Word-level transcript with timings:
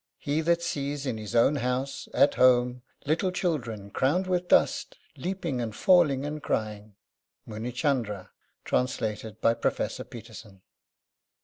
He 0.17 0.41
that 0.41 0.63
sees 0.63 1.05
in 1.05 1.19
his 1.19 1.35
own 1.35 1.57
house, 1.57 2.07
at 2.11 2.33
home, 2.33 2.81
little 3.05 3.31
children 3.31 3.91
crowned 3.91 4.25
with 4.25 4.47
dust, 4.47 4.97
leaping 5.15 5.61
and 5.61 5.75
falling 5.75 6.25
and 6.25 6.41
crying. 6.41 6.95
Munichandra, 7.47 8.29
translated 8.65 9.39
by 9.41 9.53
Professor 9.53 10.03
Peterson. 10.03 10.63